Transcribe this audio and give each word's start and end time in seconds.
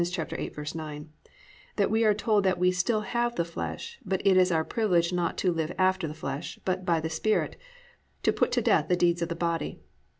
8:9) 0.01 1.09
that 1.75 1.91
we 1.91 2.03
are 2.03 2.15
told 2.15 2.43
that 2.43 2.57
we 2.57 2.71
still 2.71 3.01
have 3.01 3.35
the 3.35 3.45
flesh, 3.45 3.99
but 4.03 4.17
that 4.23 4.29
it 4.31 4.35
is 4.35 4.51
our 4.51 4.65
privilege 4.65 5.13
not 5.13 5.37
to 5.37 5.53
"live 5.53 5.71
after 5.77 6.07
the 6.07 6.15
flesh," 6.15 6.57
but 6.65 6.83
"by 6.83 6.99
the 6.99 7.07
Spirit," 7.07 7.55
to 8.23 8.33
"put 8.33 8.51
to 8.53 8.63
death 8.63 8.87
the 8.87 8.95
deeds 8.95 9.21
of 9.21 9.29
the 9.29 9.35
body." 9.35 9.79